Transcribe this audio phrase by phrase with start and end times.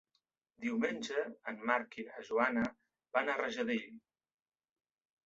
[0.61, 2.63] Diumenge en Marc i na Joana
[3.19, 3.85] van a Rajadell.